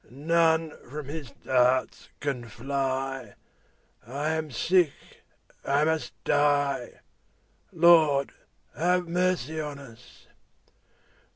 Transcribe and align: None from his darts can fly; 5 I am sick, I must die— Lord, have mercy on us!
None 0.09 0.71
from 0.89 1.09
his 1.09 1.29
darts 1.45 2.09
can 2.21 2.45
fly; 2.45 3.35
5 4.03 4.09
I 4.15 4.29
am 4.31 4.49
sick, 4.49 4.91
I 5.63 5.83
must 5.83 6.13
die— 6.23 7.01
Lord, 7.71 8.31
have 8.75 9.07
mercy 9.07 9.61
on 9.61 9.77
us! 9.77 10.25